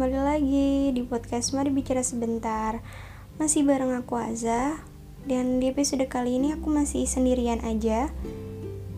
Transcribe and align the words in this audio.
kembali 0.00 0.16
lagi 0.16 0.96
di 0.96 1.04
podcast 1.04 1.52
Mari 1.52 1.68
Bicara 1.76 2.00
Sebentar. 2.00 2.80
Masih 3.36 3.68
bareng 3.68 3.92
aku 3.92 4.16
Aza 4.16 4.80
Dan 5.28 5.60
di 5.60 5.68
episode 5.68 6.08
kali 6.08 6.40
ini 6.40 6.56
aku 6.56 6.72
masih 6.72 7.04
sendirian 7.04 7.60
aja. 7.60 8.08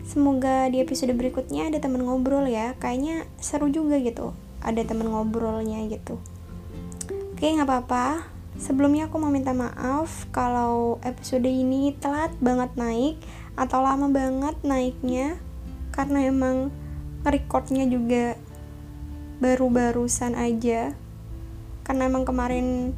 Semoga 0.07 0.71
di 0.71 0.79
episode 0.79 1.11
berikutnya 1.11 1.67
ada 1.67 1.83
temen 1.83 2.07
ngobrol 2.07 2.47
ya. 2.47 2.79
Kayaknya 2.79 3.27
seru 3.35 3.67
juga 3.67 3.99
gitu 3.99 4.31
Ada 4.63 4.87
temen 4.87 5.11
ngobrolnya 5.11 5.83
gitu. 5.91 6.23
Oke 7.35 7.51
nggak 7.51 7.67
apa-apa. 7.67 8.23
Sebelumnya 8.55 9.11
aku 9.11 9.19
mau 9.19 9.27
minta 9.27 9.51
maaf 9.51 10.31
Kalau 10.31 11.03
episode 11.03 11.51
ini 11.51 11.99
telat 11.99 12.31
banget 12.39 12.79
naik 12.79 13.19
Atau 13.59 13.83
lama 13.83 14.07
banget 14.07 14.55
naiknya 14.63 15.35
Karena 15.91 16.31
emang 16.31 16.71
recordnya 17.27 17.83
juga 17.91 18.39
baru-barusan 19.43 20.39
aja. 20.39 20.95
Karena 21.83 22.07
emang 22.07 22.23
kemarin 22.23 22.95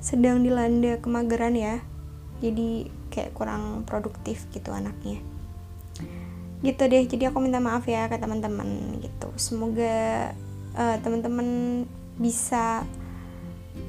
sedang 0.00 0.40
dilanda 0.40 0.96
kemageran 1.04 1.52
ya. 1.52 1.84
Jadi 2.40 2.88
kayak 3.12 3.36
kurang 3.36 3.84
produktif 3.84 4.48
gitu 4.56 4.72
anaknya. 4.72 5.20
Gitu 6.64 6.80
deh 6.80 7.04
jadi 7.04 7.28
aku 7.28 7.44
minta 7.44 7.60
maaf 7.60 7.84
ya 7.84 8.08
ke 8.08 8.16
teman-teman 8.16 9.00
gitu. 9.04 9.28
Semoga 9.36 10.32
uh, 10.72 10.96
teman-teman 11.04 11.48
bisa 12.16 12.88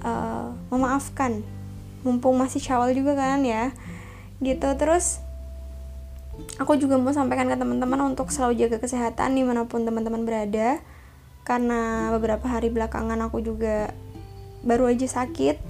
uh, 0.04 0.52
memaafkan. 0.68 1.40
Mumpung 2.04 2.36
masih 2.36 2.60
syawal 2.60 2.92
juga 2.92 3.16
kan 3.16 3.40
ya. 3.48 3.72
Gitu 4.44 4.68
terus 4.76 5.24
aku 6.60 6.76
juga 6.76 7.00
mau 7.00 7.16
sampaikan 7.16 7.48
ke 7.48 7.56
teman-teman 7.56 8.12
untuk 8.12 8.28
selalu 8.28 8.68
jaga 8.68 8.78
kesehatan 8.84 9.40
di 9.40 9.44
mana 9.48 9.64
pun 9.64 9.88
teman-teman 9.88 10.28
berada 10.28 10.84
karena 11.46 12.10
beberapa 12.10 12.50
hari 12.50 12.74
belakangan 12.74 13.22
aku 13.30 13.40
juga 13.40 13.94
baru 14.66 14.90
aja 14.90 15.06
sakit. 15.06 15.62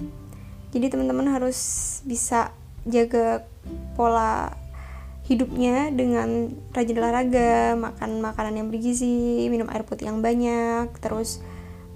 Jadi 0.72 0.86
teman-teman 0.88 1.28
harus 1.30 1.58
bisa 2.08 2.50
jaga 2.88 3.44
pola 3.94 4.56
hidupnya 5.28 5.92
dengan 5.92 6.54
rajin 6.72 6.96
olahraga 6.96 7.76
makan 7.76 8.24
makanan 8.24 8.62
yang 8.62 8.68
bergizi 8.72 9.46
minum 9.52 9.68
air 9.68 9.82
putih 9.82 10.08
yang 10.08 10.22
banyak 10.22 10.86
terus 11.02 11.42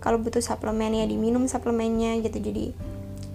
kalau 0.02 0.18
butuh 0.18 0.42
suplemen 0.42 0.92
ya 0.92 1.08
diminum 1.08 1.48
suplemennya 1.48 2.20
gitu. 2.20 2.36
Jadi 2.36 2.76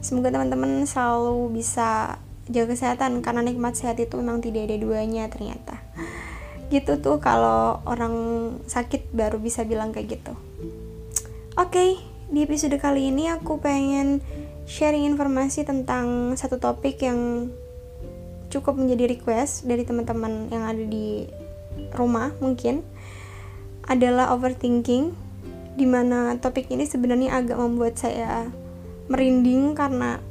semoga 0.05 0.29
teman-teman 0.29 0.85
selalu 0.85 1.57
bisa 1.57 2.21
jaga 2.45 2.77
kesehatan 2.77 3.25
karena 3.25 3.41
nikmat 3.41 3.73
sehat 3.73 3.97
itu 3.97 4.13
memang 4.21 4.37
tidak 4.37 4.69
ada 4.69 4.77
duanya 4.77 5.25
ternyata 5.25 5.81
gitu 6.73 6.97
tuh 6.97 7.17
kalau 7.21 7.81
orang 7.85 8.13
sakit 8.65 9.13
baru 9.13 9.37
bisa 9.37 9.65
bilang 9.65 9.93
kayak 9.93 10.19
gitu. 10.19 10.33
Oke 11.55 11.71
okay, 11.71 11.89
di 12.29 12.43
episode 12.43 12.75
kali 12.81 13.13
ini 13.13 13.29
aku 13.29 13.61
pengen 13.61 14.19
sharing 14.65 15.05
informasi 15.05 15.61
tentang 15.63 16.33
satu 16.33 16.57
topik 16.57 16.99
yang 17.05 17.53
cukup 18.49 18.77
menjadi 18.77 19.13
request 19.13 19.69
dari 19.69 19.85
teman-teman 19.85 20.49
yang 20.49 20.63
ada 20.65 20.83
di 20.83 21.29
rumah 21.93 22.33
mungkin 22.41 22.81
adalah 23.85 24.33
overthinking 24.33 25.13
di 25.75 25.85
mana 25.85 26.39
topik 26.39 26.71
ini 26.71 26.87
sebenarnya 26.87 27.35
agak 27.35 27.59
membuat 27.59 27.99
saya 27.99 28.49
merinding 29.11 29.77
karena 29.77 30.23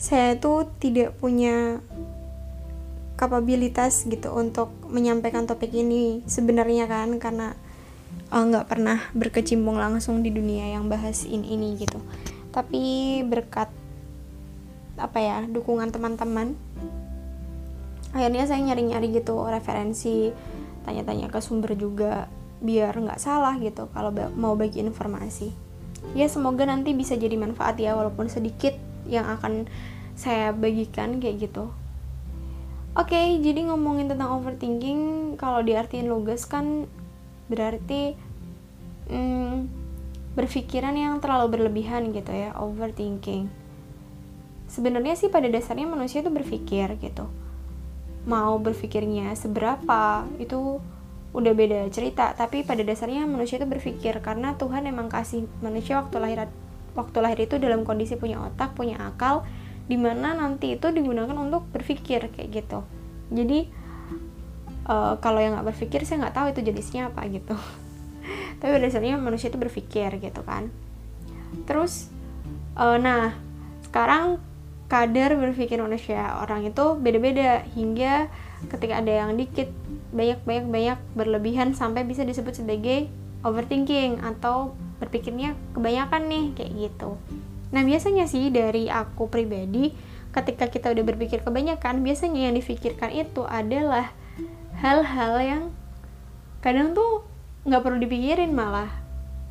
saya 0.00 0.34
tuh 0.40 0.66
tidak 0.80 1.14
punya 1.20 1.78
kapabilitas 3.20 4.08
gitu 4.08 4.32
untuk 4.32 4.72
menyampaikan 4.88 5.44
topik 5.44 5.68
ini 5.76 6.24
sebenarnya 6.24 6.88
kan 6.88 7.20
karena 7.20 7.52
eh, 8.32 8.40
nggak 8.40 8.64
uh, 8.64 8.68
pernah 8.68 8.98
berkecimpung 9.12 9.76
langsung 9.76 10.24
di 10.24 10.32
dunia 10.32 10.72
yang 10.72 10.88
bahas 10.88 11.28
ini 11.28 11.52
ini 11.52 11.76
gitu. 11.76 12.00
Tapi 12.48 13.20
berkat 13.28 13.68
apa 14.96 15.18
ya 15.20 15.38
dukungan 15.44 15.92
teman-teman 15.92 16.56
akhirnya 18.12 18.44
saya 18.44 18.60
nyari-nyari 18.60 19.16
gitu 19.16 19.48
referensi 19.48 20.28
tanya-tanya 20.84 21.30
ke 21.30 21.40
sumber 21.40 21.72
juga 21.78 22.26
biar 22.60 22.92
nggak 22.92 23.20
salah 23.20 23.56
gitu 23.60 23.92
kalau 23.92 24.10
mau 24.32 24.56
bagi 24.56 24.80
informasi. 24.80 25.52
Ya 26.16 26.24
semoga 26.32 26.64
nanti 26.64 26.96
bisa 26.96 27.14
jadi 27.20 27.36
manfaat 27.36 27.76
ya 27.76 27.92
walaupun 27.92 28.32
sedikit 28.32 28.72
yang 29.04 29.28
akan 29.28 29.68
saya 30.16 30.52
bagikan 30.56 31.20
kayak 31.20 31.48
gitu 31.48 31.72
Oke, 33.00 33.16
okay, 33.16 33.40
jadi 33.40 33.64
ngomongin 33.64 34.12
tentang 34.12 34.28
overthinking, 34.36 35.32
kalau 35.40 35.64
diartiin 35.64 36.04
lugas 36.04 36.44
kan 36.44 36.84
berarti 37.48 38.12
hmm, 39.08 39.72
berpikiran 40.36 40.92
yang 40.92 41.16
terlalu 41.16 41.56
berlebihan 41.56 42.12
gitu 42.12 42.28
ya, 42.28 42.52
overthinking. 42.60 43.48
Sebenarnya 44.68 45.16
sih 45.16 45.32
pada 45.32 45.48
dasarnya 45.48 45.88
manusia 45.88 46.20
itu 46.20 46.28
berpikir 46.28 47.00
gitu. 47.00 47.24
Mau 48.28 48.60
berpikirnya 48.60 49.32
seberapa 49.32 50.28
itu 50.36 50.84
udah 51.32 51.52
beda 51.56 51.88
cerita, 51.88 52.36
tapi 52.36 52.68
pada 52.68 52.84
dasarnya 52.84 53.24
manusia 53.24 53.56
itu 53.56 53.64
berpikir 53.64 54.20
karena 54.20 54.60
Tuhan 54.60 54.84
emang 54.84 55.08
kasih 55.08 55.48
manusia 55.64 56.04
waktu 56.04 56.20
lahir 56.20 56.52
waktu 56.92 57.16
lahir 57.24 57.48
itu 57.48 57.56
dalam 57.56 57.88
kondisi 57.88 58.20
punya 58.20 58.44
otak, 58.44 58.76
punya 58.76 59.00
akal, 59.00 59.48
di 59.90 59.98
mana 59.98 60.38
nanti 60.38 60.78
itu 60.78 60.86
digunakan 60.94 61.34
untuk 61.34 61.66
berpikir 61.74 62.30
kayak 62.30 62.48
gitu. 62.54 62.86
Jadi 63.34 63.66
uh, 64.86 65.18
kalau 65.18 65.42
yang 65.42 65.58
nggak 65.58 65.74
berpikir 65.74 66.06
saya 66.06 66.22
nggak 66.22 66.36
tahu 66.38 66.46
itu 66.54 66.60
jenisnya 66.62 67.10
apa 67.10 67.26
gitu. 67.26 67.58
Tapi 68.62 68.70
dasarnya 68.78 69.18
manusia 69.18 69.50
itu 69.50 69.58
berpikir 69.58 70.22
gitu 70.22 70.46
kan. 70.46 70.70
Terus 71.66 72.06
uh, 72.78 73.02
nah 73.02 73.34
sekarang 73.82 74.38
kadar 74.86 75.34
berpikir 75.34 75.82
manusia 75.82 76.38
orang 76.38 76.70
itu 76.70 76.94
beda-beda 76.98 77.66
hingga 77.74 78.30
ketika 78.70 79.02
ada 79.02 79.26
yang 79.26 79.34
dikit 79.34 79.70
banyak 80.14 80.38
banyak 80.46 80.66
banyak 80.70 80.98
berlebihan 81.18 81.74
sampai 81.74 82.06
bisa 82.06 82.22
disebut 82.22 82.62
sebagai 82.62 83.10
overthinking 83.42 84.22
atau 84.22 84.74
berpikirnya 84.98 85.54
kebanyakan 85.74 86.22
nih 86.26 86.44
kayak 86.58 86.72
gitu 86.90 87.16
Nah 87.70 87.82
biasanya 87.86 88.26
sih 88.26 88.50
dari 88.50 88.90
aku 88.90 89.30
pribadi 89.30 89.94
ketika 90.30 90.70
kita 90.70 90.94
udah 90.94 91.04
berpikir 91.06 91.42
kebanyakan 91.42 92.06
biasanya 92.06 92.50
yang 92.50 92.54
difikirkan 92.54 93.10
itu 93.10 93.42
adalah 93.46 94.14
hal-hal 94.78 95.34
yang 95.42 95.62
kadang 96.62 96.94
tuh 96.94 97.26
nggak 97.66 97.82
perlu 97.82 97.98
dipikirin 97.98 98.54
malah 98.54 98.88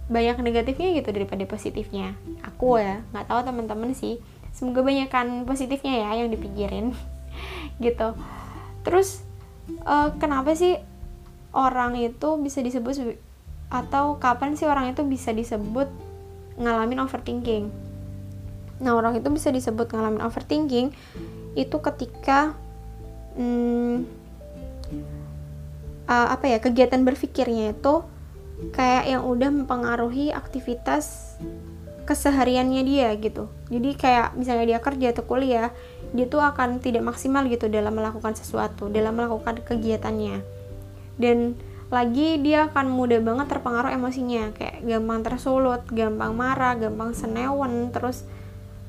banyak 0.09 0.41
negatifnya 0.41 0.95
gitu 0.97 1.13
daripada 1.13 1.45
positifnya. 1.45 2.17
Aku 2.41 2.81
ya 2.81 3.05
nggak 3.13 3.29
tahu 3.29 3.39
teman-teman 3.45 3.93
sih. 3.93 4.17
Semoga 4.49 4.81
banyakkan 4.81 5.45
positifnya 5.45 6.01
ya 6.01 6.25
yang 6.25 6.33
dipikirin. 6.33 6.91
Gitu. 7.83 8.17
Terus 8.81 9.21
uh, 9.85 10.11
kenapa 10.17 10.57
sih 10.57 10.81
orang 11.53 11.95
itu 11.95 12.35
bisa 12.41 12.59
disebut 12.65 13.15
atau 13.69 14.17
kapan 14.17 14.57
sih 14.57 14.65
orang 14.65 14.89
itu 14.89 15.05
bisa 15.05 15.29
disebut 15.29 15.87
ngalamin 16.57 17.05
overthinking 17.05 17.69
Nah, 18.79 18.95
orang 18.95 19.19
itu 19.19 19.27
bisa 19.31 19.51
disebut 19.51 19.91
ngalamin 19.91 20.23
overthinking 20.23 20.95
itu 21.57 21.77
ketika 21.83 22.55
hmm, 23.35 24.07
uh, 26.07 26.27
apa 26.33 26.45
ya 26.47 26.57
kegiatan 26.63 27.03
berpikirnya 27.03 27.75
itu 27.75 28.03
kayak 28.75 29.07
yang 29.07 29.23
udah 29.23 29.49
mempengaruhi 29.51 30.35
aktivitas 30.35 31.35
kesehariannya 32.03 32.81
dia 32.83 33.13
gitu. 33.21 33.47
Jadi 33.69 33.93
kayak 33.93 34.33
misalnya 34.33 34.75
dia 34.75 34.79
kerja 34.81 35.13
atau 35.13 35.23
kuliah, 35.29 35.69
dia 36.09 36.25
tuh 36.25 36.41
akan 36.41 36.81
tidak 36.81 37.05
maksimal 37.05 37.45
gitu 37.45 37.69
dalam 37.69 37.93
melakukan 37.93 38.33
sesuatu, 38.33 38.89
dalam 38.89 39.13
melakukan 39.13 39.61
kegiatannya. 39.61 40.41
Dan 41.21 41.53
lagi 41.93 42.41
dia 42.41 42.65
akan 42.65 42.89
mudah 42.89 43.21
banget 43.21 43.45
terpengaruh 43.53 43.93
emosinya, 43.93 44.49
kayak 44.57 44.81
gampang 44.81 45.21
tersulut, 45.21 45.85
gampang 45.93 46.33
marah, 46.33 46.73
gampang 46.81 47.13
senewen, 47.13 47.93
terus 47.93 48.25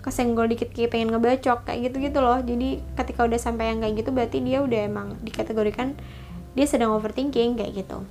kesenggol 0.00 0.48
dikit 0.48 0.72
kayak 0.72 0.96
pengen 0.96 1.12
ngebacok 1.12 1.68
kayak 1.68 1.92
gitu 1.92 1.96
gitu 2.08 2.18
loh. 2.24 2.40
Jadi 2.40 2.80
ketika 2.96 3.28
udah 3.28 3.40
sampai 3.40 3.72
yang 3.72 3.84
kayak 3.84 3.94
gitu 4.00 4.10
berarti 4.12 4.38
dia 4.40 4.64
udah 4.64 4.80
emang 4.88 5.08
dikategorikan 5.20 5.96
dia 6.56 6.66
sedang 6.66 6.96
overthinking 6.96 7.60
kayak 7.60 7.84
gitu. 7.84 8.02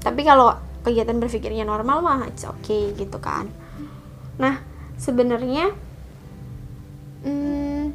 Tapi 0.00 0.20
kalau 0.24 0.56
kegiatan 0.80 1.16
berpikirnya 1.20 1.64
normal 1.64 2.00
mah 2.00 2.20
it's 2.28 2.44
okay 2.44 2.92
gitu 2.96 3.20
kan. 3.20 3.48
Nah 4.40 4.60
sebenarnya 5.00 5.72
hmm, 7.24 7.92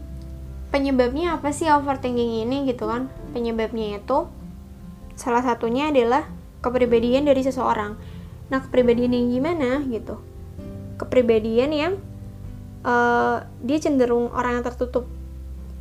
penyebabnya 0.74 1.38
apa 1.38 1.54
sih 1.54 1.70
overthinking 1.70 2.46
ini 2.46 2.66
gitu 2.70 2.90
kan? 2.90 3.10
Penyebabnya 3.34 4.02
itu 4.02 4.30
salah 5.16 5.42
satunya 5.46 5.94
adalah 5.94 6.28
kepribadian 6.66 7.30
dari 7.30 7.46
seseorang. 7.46 7.98
Nah 8.50 8.60
kepribadian 8.62 9.14
yang 9.14 9.28
gimana 9.30 9.82
gitu? 9.86 10.18
Kepribadian 10.98 11.72
yang 11.74 11.94
uh, 12.86 13.42
dia 13.66 13.78
cenderung 13.82 14.30
orang 14.32 14.62
yang 14.62 14.66
tertutup. 14.66 15.10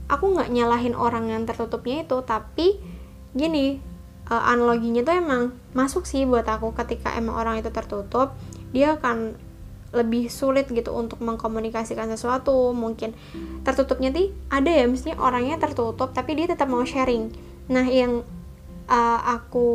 Aku 0.08 0.32
nggak 0.32 0.48
nyalahin 0.48 0.96
orang 0.96 1.28
yang 1.28 1.44
tertutupnya 1.44 2.04
itu 2.04 2.20
tapi 2.24 2.80
gini 3.36 3.80
uh, 4.32 4.42
analoginya 4.50 5.04
tuh 5.04 5.14
emang 5.20 5.42
masuk 5.76 6.08
sih 6.08 6.24
buat 6.24 6.48
aku. 6.48 6.72
Ketika 6.72 7.12
emang 7.14 7.36
orang 7.36 7.60
itu 7.60 7.68
tertutup 7.68 8.32
dia 8.74 8.96
akan 8.98 9.38
lebih 9.94 10.26
sulit 10.26 10.66
gitu 10.74 10.90
untuk 10.90 11.22
mengkomunikasikan 11.22 12.10
sesuatu. 12.10 12.74
Mungkin 12.74 13.14
tertutupnya 13.62 14.10
sih 14.10 14.34
ada 14.50 14.72
ya 14.72 14.88
misalnya 14.90 15.20
orangnya 15.20 15.60
tertutup 15.60 16.10
tapi 16.10 16.34
dia 16.34 16.50
tetap 16.50 16.66
mau 16.66 16.82
sharing. 16.82 17.30
Nah 17.70 17.86
yang 17.86 18.26
uh, 18.90 19.20
aku 19.38 19.68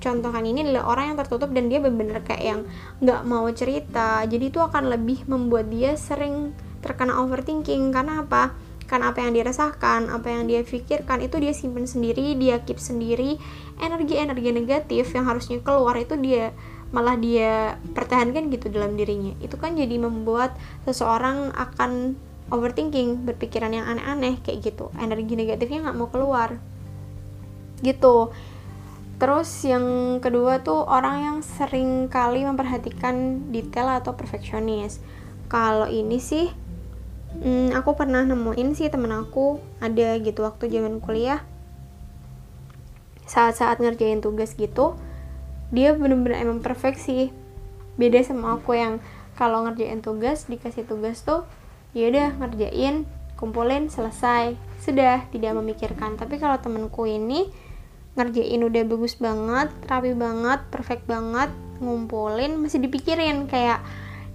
contohkan 0.00 0.44
ini 0.44 0.62
adalah 0.62 0.92
orang 0.92 1.12
yang 1.12 1.18
tertutup 1.18 1.50
dan 1.50 1.72
dia 1.72 1.80
benar-benar 1.80 2.22
kayak 2.22 2.44
yang 2.44 2.60
nggak 3.02 3.22
mau 3.24 3.46
cerita. 3.52 4.22
Jadi 4.28 4.52
itu 4.52 4.60
akan 4.60 4.92
lebih 4.92 5.24
membuat 5.26 5.72
dia 5.72 5.96
sering 5.96 6.52
terkena 6.84 7.18
overthinking. 7.20 7.90
Karena 7.90 8.22
apa? 8.22 8.52
Karena 8.86 9.10
apa 9.10 9.18
yang 9.18 9.34
dia 9.34 9.42
rasakan, 9.42 10.14
apa 10.14 10.30
yang 10.30 10.46
dia 10.46 10.62
pikirkan 10.62 11.18
itu 11.18 11.42
dia 11.42 11.50
simpen 11.50 11.90
sendiri, 11.90 12.38
dia 12.38 12.62
keep 12.62 12.78
sendiri. 12.78 13.34
Energi-energi 13.82 14.54
negatif 14.54 15.10
yang 15.10 15.26
harusnya 15.26 15.58
keluar 15.58 15.98
itu 15.98 16.14
dia 16.14 16.54
malah 16.94 17.18
dia 17.18 17.82
pertahankan 17.98 18.46
gitu 18.54 18.70
dalam 18.70 18.94
dirinya. 18.94 19.34
Itu 19.42 19.58
kan 19.58 19.74
jadi 19.74 19.98
membuat 19.98 20.54
seseorang 20.86 21.50
akan 21.50 22.14
overthinking 22.54 23.26
berpikiran 23.26 23.74
yang 23.74 23.90
aneh-aneh 23.90 24.38
kayak 24.46 24.70
gitu. 24.70 24.94
Energi 25.02 25.34
negatifnya 25.34 25.90
nggak 25.90 25.96
mau 25.98 26.06
keluar. 26.14 26.54
Gitu 27.82 28.30
terus 29.16 29.48
yang 29.64 30.18
kedua 30.20 30.60
tuh 30.60 30.84
orang 30.84 31.16
yang 31.24 31.38
sering 31.40 32.12
kali 32.12 32.44
memperhatikan 32.44 33.48
detail 33.48 33.88
atau 33.96 34.12
perfeksionis. 34.12 35.00
Kalau 35.48 35.88
ini 35.88 36.20
sih 36.20 36.52
hmm, 37.40 37.72
aku 37.72 37.96
pernah 37.96 38.24
nemuin 38.26 38.76
sih 38.76 38.92
temen 38.92 39.12
aku 39.12 39.60
ada 39.80 40.20
gitu 40.20 40.44
waktu 40.44 40.68
zaman 40.68 41.00
kuliah. 41.00 41.40
Saat-saat 43.26 43.80
ngerjain 43.80 44.20
tugas 44.20 44.52
gitu 44.54 45.00
dia 45.74 45.96
bener-bener 45.96 46.38
emang 46.44 46.60
perfect 46.60 47.00
sih. 47.02 47.32
Beda 47.96 48.20
sama 48.20 48.60
aku 48.60 48.76
yang 48.76 49.00
kalau 49.34 49.64
ngerjain 49.64 50.04
tugas 50.04 50.46
dikasih 50.46 50.84
tugas 50.84 51.24
tuh 51.24 51.48
ya 51.96 52.12
udah 52.12 52.36
ngerjain 52.36 53.08
kumpulin 53.40 53.88
selesai. 53.88 54.56
Sudah 54.80 55.24
tidak 55.32 55.56
memikirkan. 55.56 56.20
Tapi 56.20 56.36
kalau 56.36 56.60
temenku 56.60 57.08
ini 57.08 57.48
ngerjain 58.16 58.64
udah 58.64 58.82
bagus 58.88 59.14
banget 59.20 59.68
rapi 59.86 60.16
banget 60.16 60.60
perfect 60.72 61.04
banget 61.04 61.52
ngumpulin 61.78 62.56
masih 62.58 62.80
dipikirin. 62.80 63.44
Kayak 63.46 63.84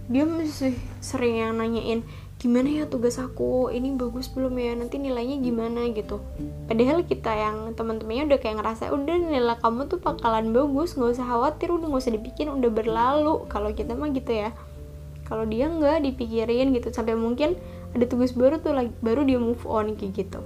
dia 0.07 0.23
masih 0.23 0.77
sering 1.01 1.41
yang 1.41 1.57
nanyain 1.57 2.05
gimana 2.37 2.69
ya 2.69 2.85
tugas 2.89 3.17
aku? 3.17 3.69
Ini 3.69 3.97
bagus 3.97 4.29
belum 4.29 4.53
ya? 4.57 4.73
Nanti 4.77 5.01
nilainya 5.01 5.41
gimana? 5.41 5.89
Gitu. 5.89 6.21
Padahal 6.69 7.05
kita 7.05 7.33
yang 7.33 7.57
teman-temannya 7.73 8.29
udah 8.29 8.39
kayak 8.41 8.61
ngerasa 8.61 8.93
udah 8.93 9.15
nilai 9.17 9.57
kamu 9.61 9.89
tuh 9.89 9.97
bakalan 10.01 10.53
bagus. 10.53 10.93
Nggak 10.93 11.17
usah 11.17 11.25
khawatir 11.25 11.73
udah 11.73 11.89
nggak 11.89 12.01
usah 12.05 12.13
dipikirin 12.13 12.53
udah 12.53 12.71
berlalu. 12.73 13.45
Kalau 13.49 13.73
kita 13.73 13.97
mah 13.97 14.09
gitu 14.13 14.33
ya. 14.33 14.53
Kalau 15.25 15.47
dia 15.47 15.69
nggak 15.69 16.05
dipikirin 16.05 16.75
gitu 16.75 16.91
sampai 16.93 17.15
mungkin 17.17 17.57
ada 17.91 18.05
tugas 18.07 18.31
baru 18.31 18.59
tuh 18.59 18.75
lagi 18.75 18.91
baru 19.03 19.27
dia 19.27 19.39
move 19.39 19.63
on 19.67 19.95
kayak 19.99 20.27
gitu 20.27 20.39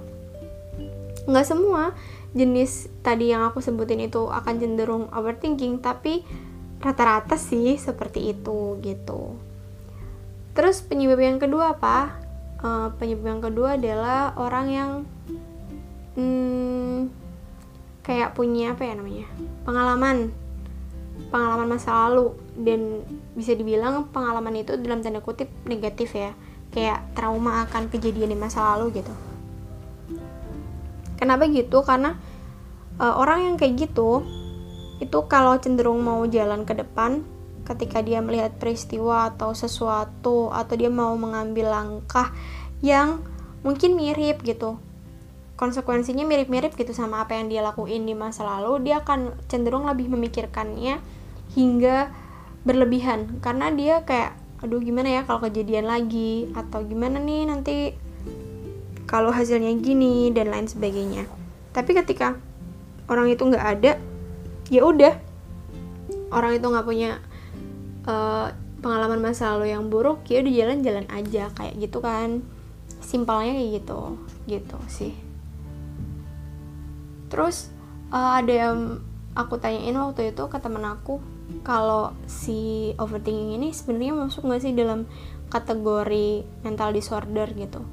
nggak 1.26 1.46
semua 1.46 1.94
jenis 2.32 2.90
tadi 3.02 3.34
yang 3.34 3.46
aku 3.46 3.58
sebutin 3.58 4.02
itu 4.06 4.30
akan 4.30 4.54
cenderung 4.62 5.04
overthinking 5.10 5.82
tapi 5.82 6.22
rata-rata 6.78 7.34
sih 7.34 7.74
seperti 7.80 8.36
itu 8.36 8.78
gitu 8.84 9.34
Terus 10.56 10.80
penyebab 10.80 11.20
yang 11.20 11.36
kedua 11.36 11.76
apa? 11.76 12.16
Uh, 12.64 12.88
penyebab 12.96 13.36
yang 13.36 13.42
kedua 13.44 13.76
adalah 13.76 14.32
orang 14.40 14.66
yang 14.72 14.90
hmm, 16.16 17.12
kayak 18.00 18.32
punya 18.32 18.72
apa 18.72 18.88
ya 18.88 18.96
namanya 18.96 19.28
pengalaman 19.68 20.32
pengalaman 21.28 21.76
masa 21.76 22.08
lalu 22.08 22.32
dan 22.56 23.04
bisa 23.36 23.52
dibilang 23.52 24.08
pengalaman 24.08 24.56
itu 24.56 24.80
dalam 24.80 25.04
tanda 25.04 25.20
kutip 25.20 25.52
negatif 25.68 26.16
ya 26.16 26.32
kayak 26.72 27.04
trauma 27.12 27.68
akan 27.68 27.92
kejadian 27.92 28.32
di 28.32 28.38
masa 28.40 28.64
lalu 28.72 29.04
gitu 29.04 29.12
kenapa 31.16 31.48
gitu? 31.50 31.82
Karena 31.82 32.16
uh, 33.00 33.14
orang 33.18 33.52
yang 33.52 33.56
kayak 33.56 33.88
gitu 33.88 34.24
itu 34.96 35.18
kalau 35.28 35.60
cenderung 35.60 36.00
mau 36.00 36.24
jalan 36.24 36.64
ke 36.64 36.72
depan 36.72 37.20
ketika 37.68 38.00
dia 38.00 38.22
melihat 38.22 38.56
peristiwa 38.56 39.28
atau 39.34 39.52
sesuatu 39.52 40.48
atau 40.54 40.74
dia 40.78 40.88
mau 40.88 41.12
mengambil 41.18 41.68
langkah 41.68 42.32
yang 42.80 43.20
mungkin 43.60 43.98
mirip 43.98 44.40
gitu 44.46 44.80
konsekuensinya 45.56 46.28
mirip-mirip 46.28 46.76
gitu 46.76 46.92
sama 46.92 47.24
apa 47.24 47.34
yang 47.34 47.48
dia 47.48 47.64
lakuin 47.64 48.04
di 48.04 48.12
masa 48.12 48.44
lalu 48.44 48.84
dia 48.86 49.00
akan 49.00 49.32
cenderung 49.48 49.88
lebih 49.88 50.12
memikirkannya 50.12 51.00
hingga 51.56 52.12
berlebihan. 52.68 53.40
Karena 53.40 53.72
dia 53.72 54.04
kayak 54.04 54.36
aduh 54.60 54.80
gimana 54.84 55.20
ya 55.20 55.22
kalau 55.24 55.40
kejadian 55.48 55.88
lagi? 55.88 56.52
Atau 56.52 56.84
gimana 56.84 57.16
nih 57.16 57.48
nanti 57.48 57.96
kalau 59.06 59.30
hasilnya 59.30 59.72
gini 59.78 60.34
dan 60.34 60.50
lain 60.50 60.66
sebagainya. 60.66 61.30
Tapi 61.70 61.94
ketika 61.94 62.34
orang 63.06 63.30
itu 63.30 63.46
nggak 63.46 63.66
ada 63.78 63.92
ya 64.68 64.82
udah. 64.82 65.14
Orang 66.34 66.58
itu 66.58 66.66
nggak 66.66 66.86
punya 66.86 67.22
uh, 68.10 68.50
pengalaman 68.82 69.22
masa 69.22 69.54
lalu 69.54 69.70
yang 69.70 69.86
buruk 69.86 70.26
ya 70.26 70.42
udah 70.42 70.52
jalan-jalan 70.52 71.06
aja 71.14 71.54
kayak 71.54 71.74
gitu 71.78 72.02
kan. 72.02 72.42
Simpelnya 72.98 73.54
kayak 73.54 73.70
gitu 73.82 74.00
gitu 74.50 74.78
sih. 74.90 75.14
Terus 77.30 77.70
uh, 78.10 78.42
ada 78.42 78.52
yang 78.52 78.78
aku 79.38 79.62
tanyain 79.62 79.94
waktu 79.94 80.34
itu 80.34 80.44
ke 80.50 80.58
temen 80.58 80.82
aku 80.82 81.22
kalau 81.62 82.10
si 82.26 82.90
overthinking 82.98 83.54
ini 83.54 83.70
sebenarnya 83.70 84.26
masuk 84.26 84.50
nggak 84.50 84.62
sih 84.66 84.74
dalam 84.74 85.06
kategori 85.46 86.42
mental 86.66 86.90
disorder 86.90 87.46
gitu 87.54 87.86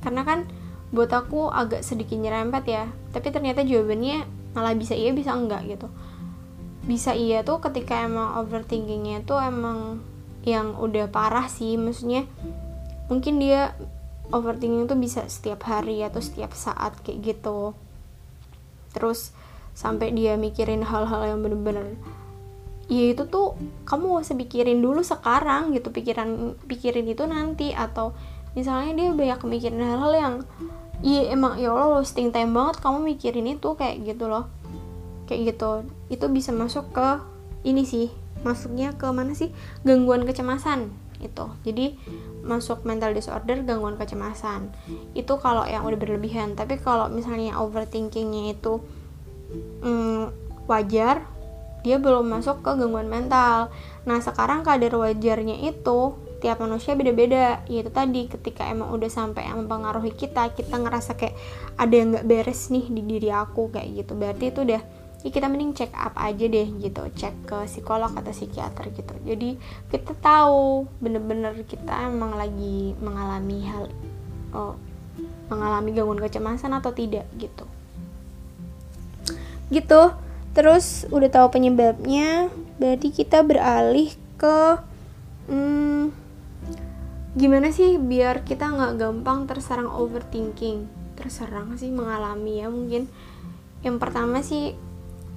karena 0.00 0.22
kan 0.24 0.48
buat 0.90 1.10
aku 1.14 1.48
agak 1.50 1.86
sedikit 1.86 2.18
nyerempet 2.18 2.64
ya. 2.66 2.84
Tapi 3.14 3.30
ternyata 3.30 3.62
jawabannya 3.62 4.26
malah 4.52 4.74
bisa 4.74 4.98
iya 4.98 5.14
bisa 5.14 5.34
enggak 5.34 5.66
gitu. 5.70 5.86
Bisa 6.84 7.14
iya 7.14 7.46
tuh 7.46 7.62
ketika 7.62 8.02
emang 8.02 8.40
overthinkingnya 8.42 9.22
tuh 9.22 9.38
emang 9.38 10.02
yang 10.42 10.74
udah 10.74 11.06
parah 11.12 11.46
sih. 11.46 11.78
Maksudnya 11.78 12.26
mungkin 13.06 13.38
dia 13.38 13.78
overthinking 14.34 14.90
tuh 14.90 14.98
bisa 14.98 15.26
setiap 15.30 15.62
hari 15.66 16.02
atau 16.02 16.18
setiap 16.18 16.50
saat 16.58 16.98
kayak 17.06 17.38
gitu. 17.38 17.78
Terus 18.90 19.30
sampai 19.70 20.10
dia 20.10 20.34
mikirin 20.34 20.82
hal-hal 20.82 21.30
yang 21.30 21.40
bener-bener 21.46 21.94
ya 22.90 23.14
itu 23.14 23.22
tuh 23.30 23.54
kamu 23.86 24.18
gak 24.18 24.24
usah 24.26 24.36
pikirin 24.36 24.82
dulu 24.82 25.06
sekarang 25.06 25.70
gitu. 25.78 25.94
Pikiran 25.94 26.58
pikirin 26.66 27.06
itu 27.06 27.22
nanti 27.22 27.70
atau 27.70 28.10
misalnya 28.54 28.92
dia 28.96 29.08
banyak 29.14 29.40
mikirin 29.46 29.82
hal-hal 29.82 30.12
yang 30.14 30.34
iya 31.00 31.32
emang 31.32 31.56
ya 31.56 31.72
Allah 31.72 32.02
wasting 32.02 32.28
time 32.34 32.52
banget 32.52 32.82
kamu 32.82 32.98
mikirin 33.14 33.46
itu 33.50 33.68
kayak 33.78 34.02
gitu 34.04 34.26
loh. 34.26 34.50
Kayak 35.30 35.54
gitu. 35.54 35.70
Itu 36.10 36.26
bisa 36.28 36.50
masuk 36.50 36.90
ke 36.90 37.08
ini 37.62 37.86
sih. 37.86 38.10
Masuknya 38.40 38.96
ke 38.96 39.06
mana 39.12 39.36
sih? 39.36 39.52
Gangguan 39.84 40.24
kecemasan 40.24 40.90
itu 41.20 41.44
jadi 41.62 41.94
masuk 42.40 42.88
mental 42.88 43.12
disorder 43.12 43.60
gangguan 43.62 44.00
kecemasan. 44.00 44.72
Itu 45.12 45.36
kalau 45.36 45.68
yang 45.68 45.84
udah 45.84 46.00
berlebihan. 46.00 46.56
Tapi 46.56 46.80
kalau 46.80 47.12
misalnya 47.12 47.60
overthinkingnya 47.60 48.56
itu 48.56 48.80
hmm, 49.84 50.32
wajar 50.64 51.28
dia 51.80 51.96
belum 51.96 52.28
masuk 52.28 52.64
ke 52.64 52.70
gangguan 52.76 53.08
mental. 53.08 53.68
Nah 54.08 54.18
sekarang 54.20 54.64
kadar 54.64 54.96
wajarnya 54.96 55.60
itu 55.64 56.16
tiap 56.40 56.64
manusia 56.64 56.96
beda-beda. 56.96 57.60
Yaitu 57.68 57.92
tadi 57.92 58.26
ketika 58.26 58.66
emang 58.66 58.90
udah 58.90 59.12
sampai 59.12 59.46
yang 59.46 59.62
mempengaruhi 59.64 60.16
kita 60.16 60.50
kita 60.56 60.80
ngerasa 60.80 61.14
kayak 61.14 61.36
ada 61.76 61.94
yang 61.94 62.16
nggak 62.16 62.26
beres 62.26 62.72
nih 62.72 62.88
di 62.88 63.02
diri 63.04 63.28
aku 63.30 63.68
kayak 63.68 64.04
gitu. 64.04 64.12
Berarti 64.16 64.44
itu 64.50 64.60
udah 64.64 64.82
ya 65.20 65.28
kita 65.28 65.52
mending 65.52 65.76
check 65.76 65.92
up 65.92 66.16
aja 66.16 66.44
deh 66.48 66.68
gitu. 66.80 67.02
Cek 67.12 67.34
ke 67.44 67.56
psikolog 67.68 68.10
atau 68.16 68.32
psikiater 68.32 68.88
gitu. 68.96 69.14
Jadi 69.22 69.60
kita 69.92 70.16
tahu 70.16 70.88
bener-bener 70.98 71.52
kita 71.68 72.08
emang 72.08 72.34
lagi 72.34 72.96
mengalami 72.98 73.58
hal 73.68 73.84
oh, 74.56 74.74
mengalami 75.52 75.92
gangguan 75.92 76.18
kecemasan 76.18 76.72
atau 76.72 76.90
tidak 76.96 77.28
gitu. 77.36 77.68
Gitu. 79.68 80.02
Terus 80.50 81.06
udah 81.14 81.30
tahu 81.30 81.46
penyebabnya 81.54 82.50
berarti 82.80 83.12
kita 83.14 83.44
beralih 83.46 84.10
ke 84.40 84.58
hmm, 85.46 86.10
gimana 87.38 87.70
sih 87.70 87.94
biar 87.96 88.42
kita 88.42 88.66
nggak 88.66 88.92
gampang 88.98 89.46
terserang 89.46 89.86
overthinking? 89.86 90.90
Terserang 91.14 91.78
sih 91.78 91.92
mengalami 91.94 92.62
ya 92.62 92.68
mungkin. 92.68 93.06
Yang 93.86 93.96
pertama 94.02 94.42
sih 94.42 94.74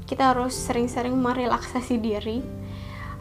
kita 0.09 0.33
harus 0.33 0.53
sering-sering 0.57 1.13
merelaksasi 1.15 2.01
diri. 2.01 2.41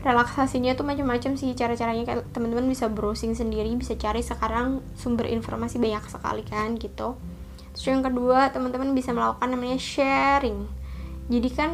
Relaksasinya 0.03 0.75
tuh 0.75 0.83
macam-macam 0.83 1.39
sih 1.39 1.55
cara-caranya. 1.55 2.03
Kayak 2.09 2.33
teman-teman 2.35 2.67
bisa 2.67 2.91
browsing 2.91 3.37
sendiri 3.37 3.71
bisa 3.77 3.95
cari 3.95 4.25
sekarang 4.25 4.83
sumber 4.99 5.29
informasi 5.31 5.79
banyak 5.79 6.03
sekali 6.09 6.43
kan 6.43 6.75
gitu. 6.81 7.15
Terus 7.73 7.87
yang 7.89 8.03
kedua 8.05 8.53
teman-teman 8.53 8.93
bisa 8.93 9.13
melakukan 9.13 9.49
namanya 9.53 9.79
sharing. 9.79 10.65
Jadi 11.31 11.49
kan 11.55 11.71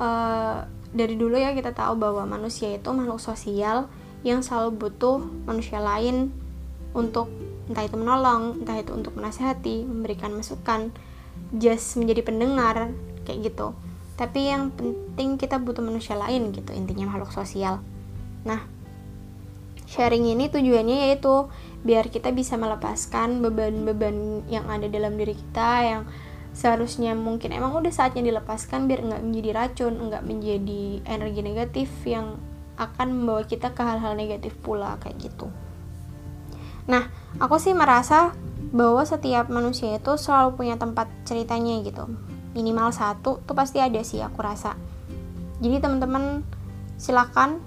uh, 0.00 0.64
dari 0.92 1.14
dulu 1.14 1.36
ya 1.36 1.52
kita 1.52 1.76
tahu 1.76 1.96
bahwa 2.00 2.24
manusia 2.24 2.72
itu 2.72 2.88
makhluk 2.92 3.20
sosial 3.20 3.88
yang 4.24 4.40
selalu 4.40 4.88
butuh 4.88 5.20
manusia 5.44 5.82
lain 5.82 6.32
untuk 6.96 7.28
entah 7.66 7.84
itu 7.84 7.96
menolong, 7.98 8.62
entah 8.62 8.78
itu 8.78 8.94
untuk 8.94 9.18
menasehati, 9.18 9.84
memberikan 9.84 10.32
masukan, 10.32 10.94
just 11.58 11.98
menjadi 11.98 12.22
pendengar 12.22 12.94
kayak 13.26 13.52
gitu. 13.52 13.74
Tapi 14.16 14.48
yang 14.48 14.72
penting 14.72 15.36
kita 15.36 15.60
butuh 15.60 15.84
manusia 15.84 16.16
lain 16.16 16.54
gitu, 16.54 16.72
intinya 16.72 17.12
makhluk 17.12 17.34
sosial. 17.34 17.84
Nah, 18.46 18.64
sharing 19.84 20.24
ini 20.24 20.48
tujuannya 20.48 21.10
yaitu 21.10 21.50
biar 21.84 22.08
kita 22.08 22.32
bisa 22.32 22.56
melepaskan 22.56 23.44
beban-beban 23.44 24.46
yang 24.50 24.66
ada 24.66 24.88
dalam 24.88 25.14
diri 25.14 25.36
kita 25.36 25.70
yang 25.84 26.02
seharusnya 26.56 27.12
mungkin 27.12 27.52
emang 27.52 27.76
udah 27.76 27.92
saatnya 27.92 28.24
dilepaskan 28.24 28.88
biar 28.88 29.04
nggak 29.04 29.22
menjadi 29.22 29.50
racun, 29.52 29.94
nggak 30.08 30.24
menjadi 30.24 30.82
energi 31.04 31.40
negatif 31.44 31.90
yang 32.08 32.40
akan 32.76 33.08
membawa 33.12 33.42
kita 33.44 33.72
ke 33.72 33.82
hal-hal 33.82 34.16
negatif 34.16 34.56
pula 34.60 35.00
kayak 35.00 35.16
gitu. 35.20 35.48
Nah, 36.86 37.10
aku 37.42 37.58
sih 37.58 37.74
merasa 37.74 38.36
bahwa 38.70 39.02
setiap 39.02 39.50
manusia 39.50 39.98
itu 39.98 40.14
selalu 40.14 40.54
punya 40.54 40.76
tempat 40.78 41.10
ceritanya 41.26 41.82
gitu. 41.82 42.06
Minimal 42.54 42.94
satu 42.94 43.42
tuh 43.42 43.56
pasti 43.56 43.82
ada 43.82 44.00
sih 44.00 44.22
aku 44.22 44.38
rasa. 44.40 44.78
Jadi 45.58 45.82
teman-teman 45.82 46.44
silakan 46.96 47.60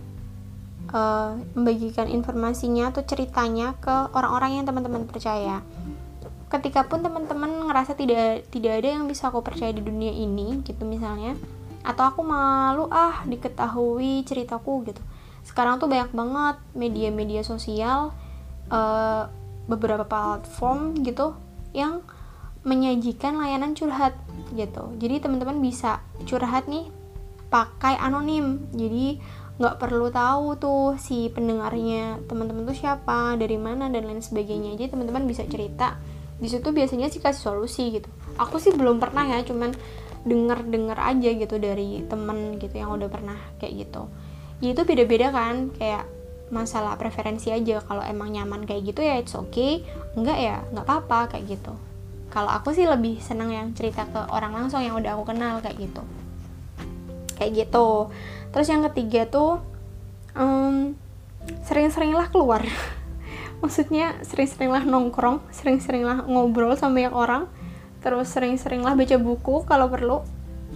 uh, 0.94 1.38
membagikan 1.54 2.10
informasinya 2.10 2.94
atau 2.94 3.06
ceritanya 3.06 3.78
ke 3.78 4.14
orang-orang 4.14 4.62
yang 4.62 4.66
teman-teman 4.66 5.06
percaya 5.06 5.62
ketika 6.50 6.82
pun 6.90 7.06
teman-teman 7.06 7.70
ngerasa 7.70 7.94
tidak 7.94 8.50
tidak 8.50 8.82
ada 8.82 8.98
yang 8.98 9.06
bisa 9.06 9.30
aku 9.30 9.46
percaya 9.46 9.70
di 9.70 9.86
dunia 9.86 10.10
ini 10.10 10.66
gitu 10.66 10.82
misalnya 10.82 11.38
atau 11.84 12.04
aku 12.12 12.22
malu 12.22 12.86
ah 12.92 13.24
diketahui 13.24 14.24
ceritaku 14.28 14.88
gitu. 14.88 15.02
Sekarang 15.44 15.80
tuh 15.80 15.88
banyak 15.88 16.12
banget 16.12 16.56
media-media 16.76 17.42
sosial 17.42 18.12
uh, 18.70 19.24
beberapa 19.70 20.04
platform 20.04 21.02
gitu 21.06 21.38
yang 21.72 22.02
menyajikan 22.66 23.40
layanan 23.40 23.74
curhat 23.78 24.18
gitu. 24.54 24.92
Jadi 25.00 25.24
teman-teman 25.24 25.64
bisa 25.64 26.04
curhat 26.28 26.68
nih 26.68 26.92
pakai 27.48 27.96
anonim. 27.98 28.68
Jadi 28.76 29.22
nggak 29.60 29.76
perlu 29.76 30.08
tahu 30.08 30.56
tuh 30.56 30.96
si 30.96 31.28
pendengarnya 31.32 32.24
teman-teman 32.32 32.64
tuh 32.64 32.78
siapa 32.78 33.36
dari 33.36 33.56
mana 33.60 33.88
dan 33.88 34.08
lain 34.08 34.24
sebagainya. 34.24 34.76
Jadi 34.76 34.92
teman-teman 34.92 35.28
bisa 35.28 35.44
cerita. 35.48 35.96
Di 36.40 36.48
situ 36.48 36.72
biasanya 36.72 37.12
sih 37.12 37.20
kasih 37.20 37.52
solusi 37.52 38.00
gitu. 38.00 38.08
Aku 38.40 38.60
sih 38.60 38.72
belum 38.72 39.04
pernah 39.04 39.28
ya 39.28 39.44
cuman 39.44 39.76
denger 40.28 40.68
denger 40.68 41.00
aja 41.00 41.30
gitu 41.32 41.56
dari 41.60 42.04
temen 42.08 42.60
gitu 42.60 42.76
yang 42.76 42.92
udah 42.96 43.08
pernah 43.08 43.40
kayak 43.62 43.88
gitu. 43.88 44.08
Ya 44.60 44.76
itu 44.76 44.84
beda 44.84 45.04
beda 45.08 45.28
kan 45.32 45.72
kayak 45.76 46.04
masalah 46.52 47.00
preferensi 47.00 47.54
aja. 47.54 47.80
Kalau 47.86 48.04
emang 48.04 48.34
nyaman 48.36 48.68
kayak 48.68 48.92
gitu 48.94 49.02
ya 49.06 49.22
it's 49.22 49.38
okay. 49.38 49.86
Enggak 50.18 50.38
ya 50.40 50.56
nggak 50.76 50.86
apa 50.86 50.96
apa 51.06 51.20
kayak 51.36 51.60
gitu. 51.60 51.74
Kalau 52.30 52.52
aku 52.52 52.76
sih 52.76 52.86
lebih 52.86 53.18
seneng 53.24 53.50
yang 53.50 53.68
cerita 53.74 54.06
ke 54.06 54.22
orang 54.30 54.54
langsung 54.54 54.84
yang 54.84 54.94
udah 55.00 55.18
aku 55.18 55.34
kenal 55.34 55.64
kayak 55.64 55.90
gitu. 55.90 56.04
Kayak 57.40 57.66
gitu. 57.66 58.14
Terus 58.54 58.68
yang 58.70 58.84
ketiga 58.92 59.26
tuh 59.26 59.64
um, 60.38 60.94
sering-seringlah 61.66 62.30
keluar. 62.30 62.62
Maksudnya 63.64 64.20
sering-seringlah 64.24 64.86
nongkrong 64.86 65.42
sering-seringlah 65.52 66.28
ngobrol 66.28 66.76
sama 66.78 67.02
banyak 67.02 67.16
orang 67.16 67.44
terus 68.00 68.32
sering-seringlah 68.32 68.96
baca 68.96 69.16
buku 69.20 69.68
kalau 69.68 69.88
perlu. 69.92 70.24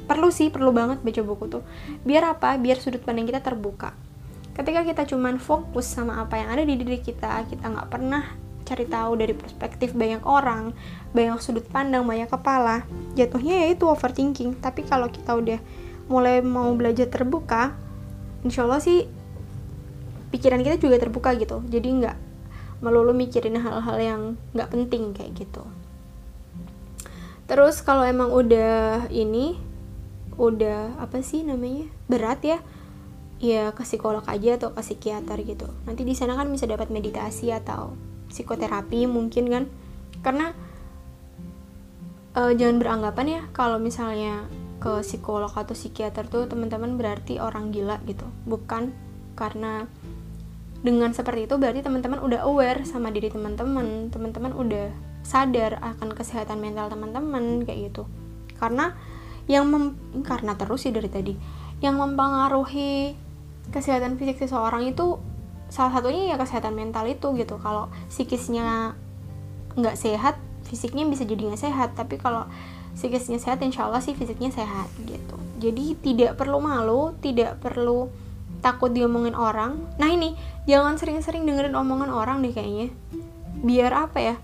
Perlu 0.03 0.34
sih 0.34 0.51
perlu 0.51 0.75
banget 0.75 1.00
baca 1.00 1.22
buku 1.24 1.44
tuh. 1.48 1.63
Biar 2.03 2.36
apa? 2.36 2.60
Biar 2.60 2.82
sudut 2.82 3.00
pandang 3.00 3.30
kita 3.30 3.39
terbuka. 3.39 3.96
Ketika 4.53 4.86
kita 4.86 5.03
cuman 5.10 5.42
fokus 5.42 5.89
sama 5.89 6.22
apa 6.22 6.38
yang 6.38 6.53
ada 6.53 6.63
di 6.65 6.77
diri 6.77 7.01
kita 7.01 7.42
kita 7.50 7.74
nggak 7.74 7.89
pernah 7.89 8.22
cari 8.63 8.86
tahu 8.88 9.20
dari 9.20 9.36
perspektif 9.36 9.92
banyak 9.92 10.24
orang 10.24 10.72
banyak 11.12 11.36
sudut 11.44 11.68
pandang 11.68 12.08
banyak 12.08 12.32
kepala 12.32 12.88
jatuhnya 13.18 13.65
ya 13.65 13.68
itu 13.74 13.89
overthinking. 13.89 14.60
Tapi 14.62 14.86
kalau 14.86 15.10
kita 15.10 15.34
udah 15.34 15.60
mulai 16.12 16.44
mau 16.44 16.70
belajar 16.75 17.08
terbuka 17.10 17.74
insya 18.44 18.68
Allah 18.68 18.84
sih 18.84 19.08
pikiran 20.30 20.62
kita 20.62 20.77
juga 20.82 21.00
terbuka 21.00 21.34
gitu. 21.39 21.63
Jadi 21.70 21.88
nggak 22.03 22.18
melulu 22.84 23.15
mikirin 23.15 23.56
hal-hal 23.56 23.98
yang 23.98 24.22
nggak 24.51 24.70
penting 24.70 25.15
kayak 25.15 25.32
gitu 25.39 25.63
terus 27.45 27.83
kalau 27.83 28.07
emang 28.07 28.31
udah 28.31 29.07
ini 29.12 29.59
udah 30.38 30.97
apa 30.97 31.21
sih 31.21 31.45
namanya 31.45 31.85
berat 32.09 32.41
ya 32.41 32.57
ya 33.43 33.75
ke 33.75 33.83
psikolog 33.83 34.23
aja 34.23 34.55
atau 34.55 34.71
ke 34.71 34.79
psikiater 34.79 35.35
gitu. 35.43 35.67
Nanti 35.83 36.07
di 36.07 36.15
sana 36.15 36.39
kan 36.39 36.47
bisa 36.47 36.63
dapat 36.63 36.88
meditasi 36.88 37.51
atau 37.51 37.91
psikoterapi 38.31 39.03
mungkin 39.03 39.51
kan. 39.51 39.63
Karena 40.23 40.55
uh, 42.39 42.55
jangan 42.55 42.79
beranggapan 42.79 43.27
ya 43.27 43.41
kalau 43.51 43.83
misalnya 43.83 44.47
ke 44.79 45.03
psikolog 45.03 45.51
atau 45.51 45.75
psikiater 45.75 46.27
tuh 46.31 46.47
teman-teman 46.47 46.95
berarti 46.95 47.43
orang 47.43 47.75
gila 47.75 48.00
gitu. 48.07 48.23
Bukan 48.47 48.95
karena 49.35 49.91
dengan 50.83 51.12
seperti 51.12 51.47
itu 51.47 51.55
berarti 51.59 51.83
teman-teman 51.83 52.23
udah 52.23 52.47
aware 52.47 52.88
sama 52.88 53.12
diri 53.12 53.27
teman-teman. 53.27 54.07
Teman-teman 54.07 54.55
udah 54.55 54.88
sadar 55.24 55.80
akan 55.80 56.13
kesehatan 56.13 56.60
mental 56.60 56.92
teman-teman 56.92 57.63
kayak 57.63 57.89
gitu. 57.89 58.03
Karena 58.60 58.94
yang 59.48 59.68
mem 59.68 59.96
karena 60.24 60.56
terus 60.56 60.88
sih 60.88 60.94
dari 60.96 61.12
tadi 61.12 61.36
yang 61.84 62.00
mempengaruhi 62.00 63.15
kesehatan 63.75 64.15
fisik 64.15 64.39
seseorang 64.39 64.88
itu 64.88 65.20
salah 65.68 66.00
satunya 66.00 66.32
ya 66.32 66.36
kesehatan 66.39 66.75
mental 66.75 67.08
itu 67.08 67.34
gitu. 67.36 67.60
Kalau 67.60 67.92
psikisnya 68.08 68.96
nggak 69.74 69.98
sehat 69.98 70.38
fisiknya 70.68 71.08
bisa 71.08 71.27
jadi 71.27 71.51
nggak 71.51 71.63
sehat. 71.63 71.89
Tapi 71.96 72.20
kalau 72.20 72.48
psikisnya 72.94 73.42
sehat 73.42 73.60
insya 73.65 73.89
Allah 73.89 74.03
sih 74.03 74.13
fisiknya 74.13 74.51
sehat 74.53 74.92
gitu. 75.03 75.36
Jadi 75.60 75.98
tidak 76.03 76.36
perlu 76.39 76.60
malu 76.60 77.15
tidak 77.20 77.60
perlu 77.63 78.12
takut 78.63 78.96
diomongin 78.96 79.36
orang. 79.36 79.75
Nah 80.00 80.08
ini 80.08 80.39
jangan 80.68 80.96
sering-sering 80.96 81.44
dengerin 81.44 81.75
omongan 81.75 82.12
orang 82.12 82.39
deh 82.39 82.56
kayaknya. 82.56 82.96
Biar 83.60 83.92
apa 83.92 84.20
ya 84.24 84.36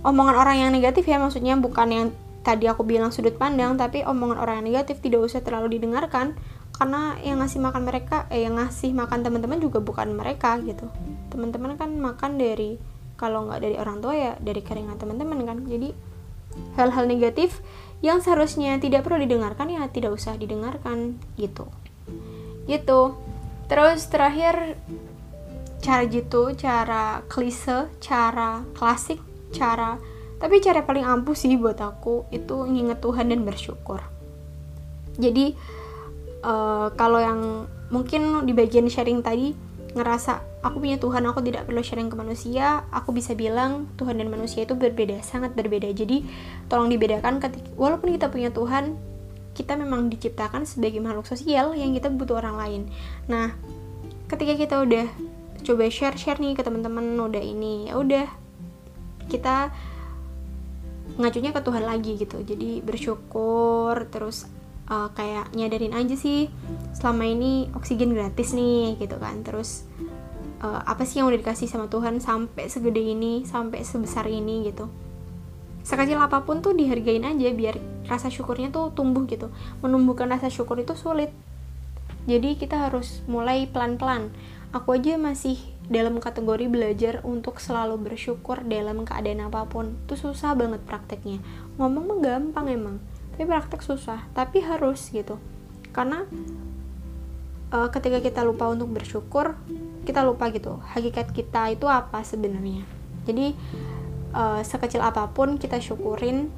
omongan 0.00 0.36
orang 0.36 0.56
yang 0.66 0.70
negatif 0.72 1.04
ya 1.04 1.20
maksudnya 1.20 1.56
bukan 1.60 1.88
yang 1.92 2.06
tadi 2.40 2.64
aku 2.64 2.88
bilang 2.88 3.12
sudut 3.12 3.36
pandang 3.36 3.76
tapi 3.76 4.00
omongan 4.04 4.38
orang 4.40 4.54
yang 4.64 4.66
negatif 4.72 5.04
tidak 5.04 5.28
usah 5.28 5.44
terlalu 5.44 5.76
didengarkan 5.76 6.36
karena 6.80 7.20
yang 7.20 7.44
ngasih 7.44 7.60
makan 7.60 7.82
mereka 7.84 8.24
eh 8.32 8.48
yang 8.48 8.56
ngasih 8.56 8.96
makan 8.96 9.20
teman-teman 9.20 9.60
juga 9.60 9.84
bukan 9.84 10.16
mereka 10.16 10.56
gitu. 10.64 10.88
Teman-teman 11.28 11.76
kan 11.76 11.92
makan 11.92 12.40
dari 12.40 12.80
kalau 13.20 13.44
nggak 13.44 13.60
dari 13.60 13.76
orang 13.76 14.00
tua 14.00 14.16
ya 14.16 14.32
dari 14.40 14.64
keringat 14.64 14.96
teman-teman 14.96 15.44
kan. 15.44 15.58
Jadi 15.68 15.92
hal-hal 16.80 17.04
negatif 17.04 17.60
yang 18.00 18.24
seharusnya 18.24 18.80
tidak 18.80 19.04
perlu 19.04 19.20
didengarkan 19.20 19.68
ya 19.68 19.84
tidak 19.92 20.16
usah 20.16 20.40
didengarkan 20.40 21.20
gitu. 21.36 21.68
Gitu. 22.64 23.00
Terus 23.68 24.00
terakhir 24.08 24.80
cara 25.84 26.04
gitu 26.08 26.56
cara 26.56 27.24
klise 27.28 27.92
cara 28.00 28.64
klasik 28.72 29.29
cara 29.50 29.98
tapi 30.40 30.56
cara 30.64 30.80
paling 30.80 31.04
ampuh 31.04 31.36
sih 31.36 31.52
buat 31.60 31.76
aku 31.76 32.32
itu 32.32 32.64
nginget 32.64 33.04
Tuhan 33.04 33.28
dan 33.28 33.44
bersyukur. 33.44 34.00
Jadi 35.20 35.52
uh, 36.40 36.88
kalau 36.96 37.20
yang 37.20 37.68
mungkin 37.92 38.48
di 38.48 38.56
bagian 38.56 38.88
sharing 38.88 39.20
tadi 39.20 39.52
ngerasa 39.92 40.64
aku 40.64 40.80
punya 40.80 40.96
Tuhan 40.96 41.28
aku 41.28 41.44
tidak 41.44 41.68
perlu 41.68 41.84
sharing 41.84 42.08
ke 42.08 42.16
manusia 42.16 42.86
aku 42.94 43.10
bisa 43.10 43.34
bilang 43.36 43.90
Tuhan 44.00 44.16
dan 44.16 44.30
manusia 44.32 44.64
itu 44.64 44.72
berbeda 44.72 45.20
sangat 45.20 45.52
berbeda. 45.52 45.92
Jadi 45.92 46.24
tolong 46.72 46.88
dibedakan 46.88 47.36
ketika 47.36 47.68
walaupun 47.76 48.16
kita 48.16 48.32
punya 48.32 48.48
Tuhan 48.48 48.96
kita 49.52 49.76
memang 49.76 50.08
diciptakan 50.08 50.64
sebagai 50.64 51.04
makhluk 51.04 51.28
sosial 51.28 51.76
yang 51.76 51.92
kita 51.92 52.08
butuh 52.08 52.40
orang 52.40 52.56
lain. 52.56 52.82
Nah 53.28 53.52
ketika 54.24 54.56
kita 54.56 54.80
udah 54.80 55.04
coba 55.60 55.84
share 55.92 56.16
share 56.16 56.40
nih 56.40 56.56
ke 56.56 56.64
teman-teman 56.64 57.12
udah 57.20 57.44
ini 57.44 57.92
ya 57.92 58.00
udah 58.00 58.39
kita 59.30 59.70
ngacunya 61.16 61.54
ke 61.54 61.60
Tuhan 61.62 61.84
lagi 61.86 62.18
gitu. 62.18 62.42
Jadi 62.42 62.82
bersyukur 62.82 63.94
terus 64.10 64.50
uh, 64.90 65.08
kayak 65.14 65.54
nyadarin 65.54 65.94
aja 65.94 66.18
sih 66.18 66.50
selama 66.92 67.24
ini 67.30 67.70
oksigen 67.72 68.12
gratis 68.12 68.52
nih 68.52 68.98
gitu 68.98 69.16
kan. 69.16 69.40
Terus 69.46 69.86
uh, 70.60 70.82
apa 70.84 71.06
sih 71.06 71.22
yang 71.22 71.30
udah 71.30 71.40
dikasih 71.40 71.70
sama 71.70 71.86
Tuhan 71.86 72.18
sampai 72.18 72.66
segede 72.66 73.00
ini 73.00 73.46
sampai 73.46 73.86
sebesar 73.86 74.26
ini 74.26 74.68
gitu. 74.68 74.90
Sekecil 75.80 76.20
apa 76.20 76.44
pun 76.44 76.60
tuh 76.60 76.76
dihargain 76.76 77.24
aja 77.24 77.48
biar 77.56 77.80
rasa 78.04 78.28
syukurnya 78.28 78.68
tuh 78.68 78.92
tumbuh 78.92 79.24
gitu. 79.24 79.48
Menumbuhkan 79.80 80.28
rasa 80.28 80.52
syukur 80.52 80.76
itu 80.76 80.92
sulit. 80.92 81.32
Jadi 82.28 82.60
kita 82.60 82.90
harus 82.90 83.24
mulai 83.24 83.64
pelan-pelan. 83.64 84.28
Aku 84.76 84.92
aja 84.94 85.16
masih 85.16 85.56
dalam 85.90 86.22
kategori 86.22 86.70
belajar 86.70 87.20
untuk 87.26 87.58
selalu 87.58 87.98
bersyukur 87.98 88.62
dalam 88.62 89.02
keadaan 89.02 89.50
apa 89.50 89.66
pun. 89.66 89.98
Itu 90.06 90.14
susah 90.14 90.54
banget 90.54 90.80
prakteknya. 90.86 91.42
Ngomong 91.76 92.04
mah 92.06 92.18
gampang 92.22 92.70
emang 92.70 92.96
tapi 93.34 93.48
praktek 93.48 93.80
susah 93.80 94.28
tapi 94.36 94.60
harus 94.60 95.08
gitu. 95.10 95.40
Karena 95.96 96.28
uh, 97.72 97.88
ketika 97.88 98.20
kita 98.20 98.44
lupa 98.44 98.68
untuk 98.68 98.92
bersyukur 98.92 99.56
kita 100.04 100.20
lupa 100.24 100.52
gitu 100.52 100.76
hakikat 100.92 101.32
kita 101.32 101.72
itu 101.72 101.88
apa 101.88 102.20
sebenarnya. 102.20 102.84
Jadi 103.24 103.56
uh, 104.36 104.60
sekecil 104.60 105.00
apa 105.00 105.26
pun 105.32 105.56
kita 105.56 105.80
syukurin 105.80 106.52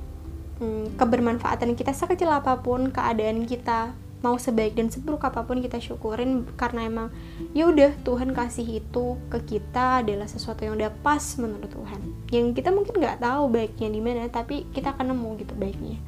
um, 0.59 0.91
kebermanfaatan 0.99 1.79
kita 1.79 1.95
sekecil 1.95 2.35
apa 2.35 2.61
pun 2.61 2.91
keadaan 2.91 3.47
kita 3.47 3.95
mau 4.23 4.39
sebaik 4.39 4.79
dan 4.79 4.89
seburuk 4.89 5.27
apa 5.27 5.43
pun 5.43 5.59
kita 5.59 5.83
syukurin 5.83 6.47
karena 6.55 6.87
emang 6.87 7.09
ya 7.53 7.67
udah 7.67 7.91
Tuhan 8.07 8.31
kasih 8.33 8.81
itu 8.81 9.19
ke 9.29 9.43
kita 9.43 10.07
adalah 10.07 10.31
sesuatu 10.31 10.63
yang 10.63 10.79
udah 10.79 10.95
pas 11.03 11.23
menurut 11.37 11.69
Tuhan. 11.69 12.01
Yang 12.31 12.47
kita 12.63 12.71
mungkin 12.71 13.03
nggak 13.03 13.19
tahu 13.21 13.51
baiknya 13.51 13.91
di 13.91 14.01
mana 14.01 14.31
tapi 14.31 14.65
kita 14.71 14.95
akan 14.95 15.13
nemu 15.13 15.29
gitu 15.43 15.55
baiknya 15.59 15.99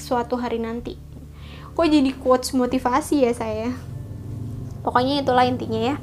suatu 0.00 0.36
hari 0.36 0.60
nanti. 0.60 0.96
Kok 1.76 1.86
jadi 1.88 2.10
quotes 2.16 2.56
motivasi 2.56 3.28
ya 3.28 3.32
saya? 3.36 3.68
Pokoknya 4.80 5.20
itulah 5.20 5.44
intinya 5.44 5.92
ya. 5.92 5.96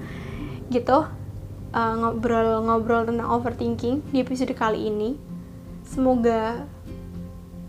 Gitu. 0.70 0.98
Ngobrol-ngobrol 1.74 3.02
uh, 3.02 3.08
tentang 3.10 3.30
overthinking 3.34 4.06
di 4.14 4.22
episode 4.22 4.54
kali 4.54 4.86
ini. 4.94 5.18
Semoga 5.82 6.70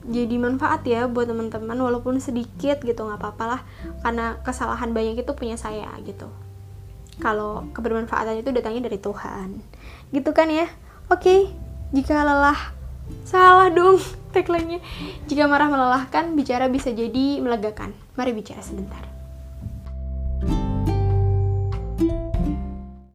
jadi 0.04 0.37
manfaat 0.37 0.84
ya 0.84 1.08
buat 1.08 1.25
teman-teman 1.25 1.76
walaupun 1.80 2.20
sedikit 2.20 2.84
gitu 2.84 3.08
nggak 3.08 3.20
apa-apa 3.20 3.44
lah 3.44 3.61
karena 4.04 4.37
kesalahan 4.44 4.92
banyak 4.92 5.25
itu 5.25 5.32
punya 5.32 5.56
saya 5.56 5.88
gitu. 6.04 6.28
Kalau 7.23 7.70
kebermanfaatan 7.73 8.42
itu 8.42 8.50
datangnya 8.50 8.90
dari 8.90 8.99
Tuhan. 8.99 9.62
Gitu 10.11 10.30
kan 10.34 10.50
ya? 10.50 10.68
Oke 11.08 11.49
jika 11.94 12.26
lelah 12.26 12.75
salah 13.25 13.70
dong 13.73 14.02
tagline-nya. 14.34 14.82
Jika 15.30 15.49
marah 15.49 15.73
melelahkan 15.73 16.37
bicara 16.37 16.68
bisa 16.68 16.92
jadi 16.92 17.40
melegakan. 17.40 17.96
Mari 18.18 18.37
bicara 18.37 18.61
sebentar 18.61 19.13